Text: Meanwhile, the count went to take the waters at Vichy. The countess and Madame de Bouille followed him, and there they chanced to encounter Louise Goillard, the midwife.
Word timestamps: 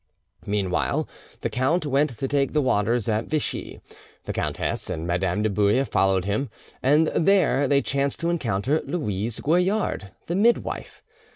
Meanwhile, 0.47 1.07
the 1.41 1.49
count 1.51 1.85
went 1.85 2.17
to 2.17 2.27
take 2.27 2.53
the 2.53 2.61
waters 2.63 3.07
at 3.07 3.25
Vichy. 3.27 3.81
The 4.25 4.33
countess 4.33 4.89
and 4.89 5.05
Madame 5.05 5.43
de 5.43 5.49
Bouille 5.51 5.85
followed 5.85 6.25
him, 6.25 6.49
and 6.81 7.09
there 7.09 7.67
they 7.67 7.83
chanced 7.83 8.19
to 8.21 8.31
encounter 8.31 8.81
Louise 8.83 9.41
Goillard, 9.41 10.09
the 10.25 10.35
midwife. 10.35 11.03